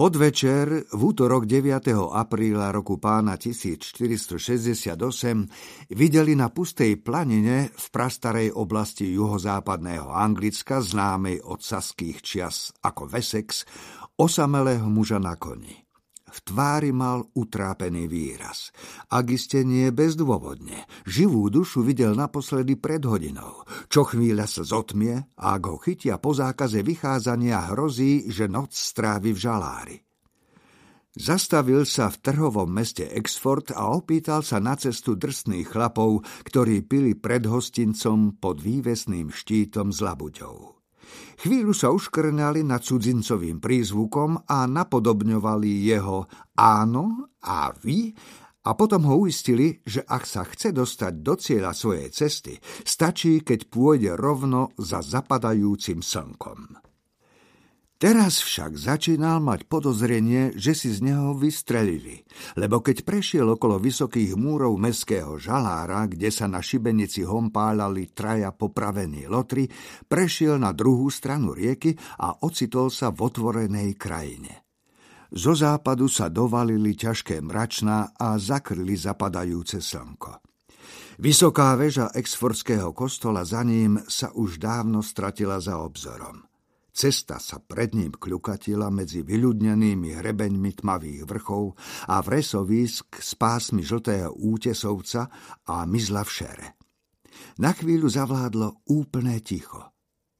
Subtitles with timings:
[0.00, 1.92] Podvečer v útorok 9.
[1.92, 4.96] apríla roku pána 1468
[5.92, 13.68] videli na pustej planine v prastarej oblasti juhozápadného Anglicka, známej od saských čias ako Wessex,
[14.16, 15.89] osamelého muža na koni.
[16.30, 18.70] V tvári mal utrápený výraz.
[19.10, 20.86] Ak iste nie bezdôvodne.
[21.04, 23.66] Živú dušu videl naposledy pred hodinou.
[23.90, 29.34] Čo chvíľa sa zotmie a ak ho chytia po zákaze vychádzania hrozí, že noc strávi
[29.34, 29.96] v žalári.
[31.10, 37.18] Zastavil sa v trhovom meste Exford a opýtal sa na cestu drsných chlapov, ktorí pili
[37.18, 40.79] pred hostincom pod vývesným štítom s labuďou.
[41.40, 46.28] Chvíľu sa uškrnali nad cudzincovým prízvukom a napodobňovali jeho
[46.58, 48.12] áno a vy
[48.60, 53.72] a potom ho uistili, že ak sa chce dostať do cieľa svojej cesty, stačí, keď
[53.72, 56.89] pôjde rovno za zapadajúcim slnkom.
[58.00, 62.24] Teraz však začínal mať podozrenie, že si z neho vystrelili,
[62.56, 69.28] lebo keď prešiel okolo vysokých múrov mestského žalára, kde sa na šibenici hompálali traja popravení
[69.28, 69.68] lotry,
[70.08, 71.92] prešiel na druhú stranu rieky
[72.24, 74.64] a ocitol sa v otvorenej krajine.
[75.28, 80.40] Zo západu sa dovalili ťažké mračná a zakrli zapadajúce slnko.
[81.20, 86.49] Vysoká väža exfordského kostola za ním sa už dávno stratila za obzorom.
[87.00, 91.72] Cesta sa pred ním kľukatila medzi vyľudnenými hrebeňmi tmavých vrchov
[92.12, 95.32] a vresovísk s pásmi žltého útesovca
[95.64, 96.66] a myzla v šere.
[97.64, 99.80] Na chvíľu zavládlo úplné ticho.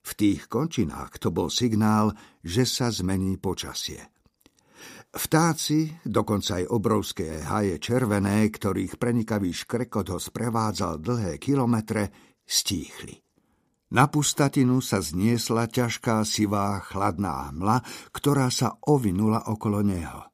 [0.00, 4.00] V tých končinách to bol signál, že sa zmení počasie.
[5.12, 12.08] Vtáci, dokonca aj obrovské haje červené, ktorých prenikavý škrekot ho sprevádzal dlhé kilometre,
[12.48, 13.25] stíchli.
[13.86, 20.26] Na pustatinu sa zniesla ťažká sivá chladná hmla, ktorá sa ovinula okolo neho.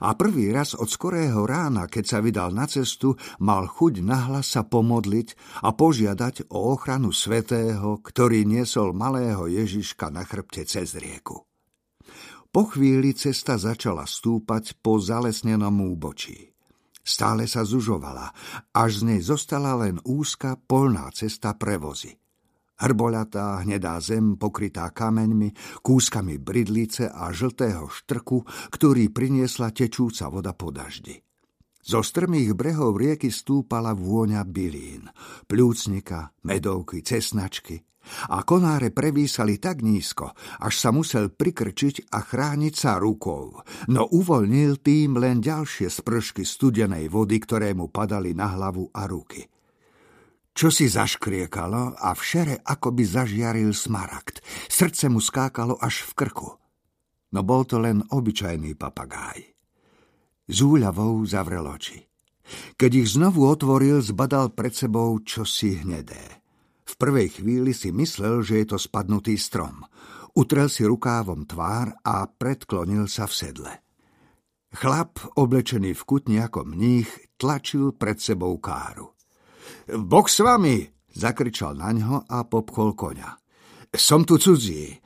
[0.00, 4.64] A prvý raz od skorého rána, keď sa vydal na cestu, mal chuť nahlas sa
[4.64, 11.44] pomodliť a požiadať o ochranu svetého, ktorý niesol malého Ježiška na chrbte cez rieku.
[12.48, 16.54] Po chvíli cesta začala stúpať po zalesnenom úbočí.
[17.04, 18.32] Stále sa zužovala,
[18.72, 22.23] až z nej zostala len úzka polná cesta prevozy.
[22.74, 28.42] Hrboľatá hnedá zem pokrytá kameňmi, kúskami bridlice a žltého štrku,
[28.74, 31.22] ktorý priniesla tečúca voda po daždi.
[31.84, 35.06] Zo strmých brehov rieky stúpala vôňa bylín,
[35.44, 37.84] plúcnika, medovky, cesnačky
[38.28, 44.80] a konáre prevísali tak nízko, až sa musel prikrčiť a chrániť sa rukou, no uvoľnil
[44.80, 49.53] tým len ďalšie spršky studenej vody, ktoré mu padali na hlavu a ruky.
[50.54, 54.38] Čo si zaškriekalo a v šere akoby zažiaril smaragd.
[54.70, 56.50] Srdce mu skákalo až v krku.
[57.34, 59.42] No bol to len obyčajný papagáj.
[60.46, 62.06] Z úľavou zavrel oči.
[62.78, 66.44] Keď ich znovu otvoril, zbadal pred sebou čosi hnedé.
[66.84, 69.82] V prvej chvíli si myslel, že je to spadnutý strom.
[70.38, 73.72] Utrel si rukávom tvár a predklonil sa v sedle.
[74.74, 79.13] Chlap, oblečený v kutni ako mních, tlačil pred sebou káru.
[79.84, 80.80] Bok s vami,
[81.12, 83.30] zakričal na ňo a popchol koňa.
[83.92, 84.96] Som tu cudzí.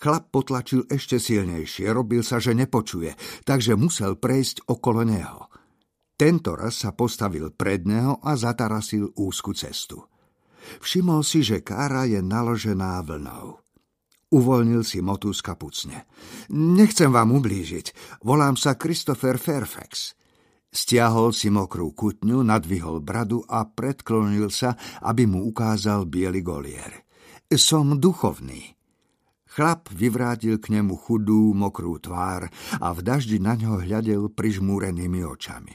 [0.00, 3.12] Chlap potlačil ešte silnejšie, robil sa, že nepočuje,
[3.44, 5.50] takže musel prejsť okolo neho.
[6.16, 10.04] Tento raz sa postavil pred neho a zatarasil úzku cestu.
[10.84, 13.60] Všimol si, že kára je naložená vlnou.
[14.30, 16.06] Uvoľnil si motu z kapucne.
[16.54, 18.20] Nechcem vám ublížiť.
[18.22, 20.19] Volám sa Christopher Fairfax.
[20.70, 27.02] Stiahol si mokrú kutňu, nadvihol bradu a predklonil sa, aby mu ukázal biely golier.
[27.50, 28.78] Som duchovný.
[29.50, 32.46] Chlap vyvrátil k nemu chudú, mokrú tvár
[32.78, 35.74] a v daždi na ňo hľadel prižmúrenými očami.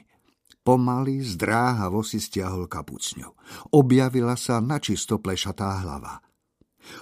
[0.63, 3.29] Pomaly zdráhavo si stiahol kapucňu.
[3.75, 6.23] Objavila sa načisto plešatá hlava.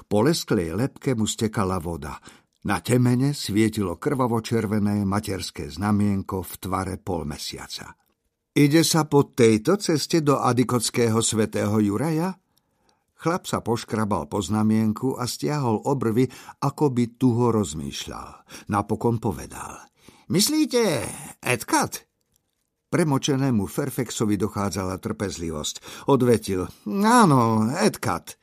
[0.10, 2.18] Po lesklej lepke mu stekala voda,
[2.64, 7.96] na temene svietilo krvavo-červené materské znamienko v tvare polmesiaca.
[8.54, 12.38] Ide sa po tejto ceste do adikotského svätého Juraja?
[13.18, 16.28] Chlap sa poškrabal po znamienku a stiahol obrvy,
[16.60, 18.46] ako by tu ho rozmýšľal.
[18.70, 19.80] Napokon povedal.
[20.30, 21.08] Myslíte,
[21.40, 22.04] Edkat?
[22.94, 26.06] Premočenému Fairfaxovi dochádzala trpezlivosť.
[26.14, 26.70] Odvetil.
[27.02, 28.38] Áno, Edkat.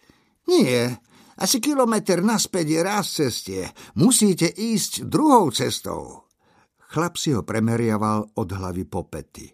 [0.50, 0.99] Nie,
[1.41, 3.65] asi kilometr naspäť je raz cestie.
[3.97, 6.29] Musíte ísť druhou cestou.
[6.93, 9.49] Chlap si ho premeriaval od hlavy po pety.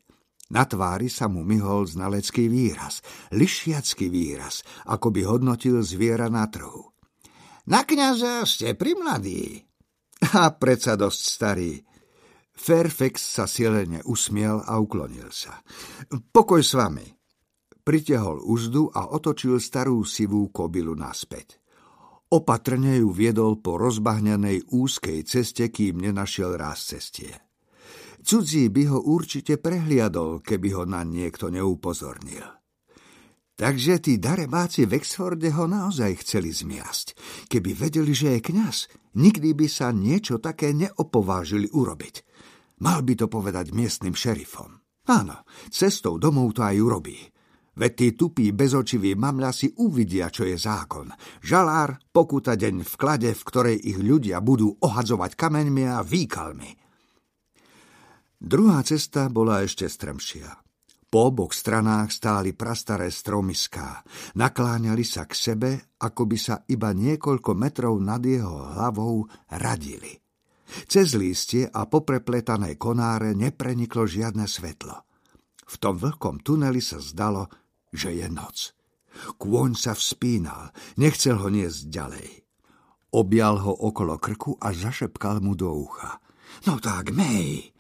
[0.50, 3.02] Na tvári sa mu myhol znalecký výraz,
[3.34, 6.90] lišiacký výraz, ako by hodnotil zviera na trhu.
[7.66, 9.62] Na kniaza ste primladí.
[10.38, 11.74] A predsa dosť starý.
[12.56, 15.60] Fairfax sa silene usmiel a uklonil sa.
[16.08, 17.04] Pokoj s vami.
[17.84, 21.65] Pritehol úzdu a otočil starú sivú kobilu naspäť.
[22.26, 27.30] Opatrne ju viedol po rozbahnenej úzkej ceste, kým nenašiel ráz cestie.
[28.26, 32.42] Cudzí by ho určite prehliadol, keby ho na niekto neupozornil.
[33.56, 37.06] Takže tí darebáci v Exforde ho naozaj chceli zmiasť.
[37.46, 38.76] Keby vedeli, že je kňaz,
[39.16, 42.14] nikdy by sa niečo také neopovážili urobiť.
[42.82, 44.76] Mal by to povedať miestnym šerifom.
[45.08, 47.16] Áno, cestou domov to aj urobí.
[47.76, 49.12] Veď tí tupí bezočiví
[49.52, 51.12] si uvidia, čo je zákon.
[51.44, 56.72] Žalár, pokuta deň v klade, v ktorej ich ľudia budú ohadzovať kameňmi a výkalmi.
[58.40, 60.48] Druhá cesta bola ešte strmšia.
[61.06, 64.02] Po oboch stranách stáli prastaré stromiská.
[64.40, 65.70] Nakláňali sa k sebe,
[66.00, 70.16] ako by sa iba niekoľko metrov nad jeho hlavou radili.
[70.90, 75.06] Cez lístie a poprepletané konáre nepreniklo žiadne svetlo.
[75.66, 77.46] V tom vlhkom tuneli sa zdalo,
[77.92, 78.72] že je noc.
[79.40, 82.28] Kôň sa vzpínal, nechcel ho niesť ďalej.
[83.16, 86.20] Objal ho okolo krku a zašepkal mu do ucha.
[86.68, 87.72] No tak, mej!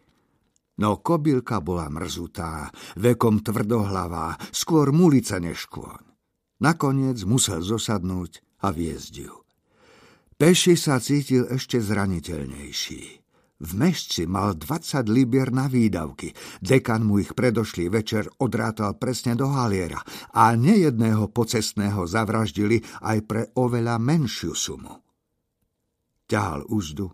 [0.76, 2.68] No kobylka bola mrzutá,
[3.00, 6.04] vekom tvrdohlavá, skôr mulica než kôň.
[6.60, 9.34] Nakoniec musel zosadnúť a viezť ju.
[10.36, 13.25] Peši sa cítil ešte zraniteľnejší.
[13.56, 16.36] V mešci mal 20 libier na výdavky.
[16.60, 19.96] Dekan mu ich predošlý večer odrátal presne do haliera
[20.36, 25.00] a nejedného pocestného zavraždili aj pre oveľa menšiu sumu.
[26.28, 27.08] Ťahal úzdu,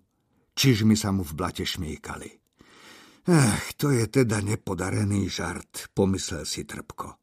[0.58, 2.42] čižmi sa mu v blate šmíkali.
[3.30, 7.22] Ach, to je teda nepodarený žart, pomyslel si trpko.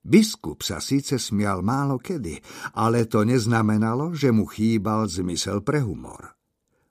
[0.00, 2.38] Biskup sa síce smial málo kedy,
[2.78, 6.39] ale to neznamenalo, že mu chýbal zmysel pre humor.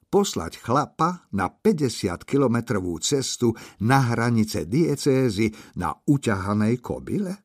[0.10, 3.54] Poslať chlapa na 50-kilometrovú cestu
[3.86, 7.38] na hranice diecézy na uťahanej kobile?